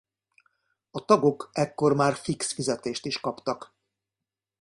[0.91, 3.73] A tagok ekkor már fix fizetést is kaptak.